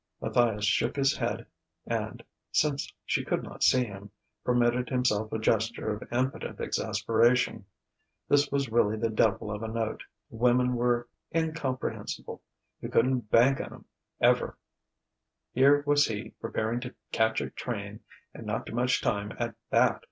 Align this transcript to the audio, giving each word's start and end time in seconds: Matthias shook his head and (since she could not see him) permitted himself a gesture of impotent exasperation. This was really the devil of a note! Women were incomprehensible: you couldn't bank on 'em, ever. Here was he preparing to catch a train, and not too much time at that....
Matthias 0.19 0.65
shook 0.65 0.95
his 0.95 1.15
head 1.15 1.45
and 1.85 2.23
(since 2.51 2.91
she 3.05 3.23
could 3.23 3.43
not 3.43 3.61
see 3.61 3.85
him) 3.85 4.09
permitted 4.43 4.89
himself 4.89 5.31
a 5.31 5.37
gesture 5.37 5.93
of 5.93 6.11
impotent 6.11 6.59
exasperation. 6.59 7.63
This 8.27 8.51
was 8.51 8.69
really 8.71 8.97
the 8.97 9.11
devil 9.11 9.51
of 9.51 9.61
a 9.61 9.67
note! 9.67 10.01
Women 10.31 10.73
were 10.73 11.07
incomprehensible: 11.35 12.41
you 12.81 12.89
couldn't 12.89 13.29
bank 13.29 13.61
on 13.61 13.71
'em, 13.71 13.85
ever. 14.19 14.57
Here 15.53 15.83
was 15.85 16.07
he 16.07 16.31
preparing 16.41 16.79
to 16.79 16.95
catch 17.11 17.39
a 17.39 17.51
train, 17.51 17.99
and 18.33 18.47
not 18.47 18.65
too 18.65 18.73
much 18.73 19.03
time 19.03 19.31
at 19.37 19.53
that.... 19.69 19.99